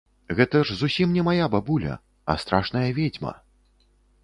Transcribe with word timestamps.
Гэта 0.37 0.61
ж 0.69 0.77
зусім 0.79 1.11
не 1.17 1.25
мая 1.27 1.45
бабуля, 1.57 1.93
а 2.33 2.37
страшная 2.47 2.85
ведзьма. 3.03 3.37